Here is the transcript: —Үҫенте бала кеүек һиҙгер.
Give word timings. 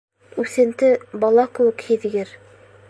—Үҫенте 0.43 0.89
бала 1.25 1.47
кеүек 1.59 1.87
һиҙгер. 1.91 2.35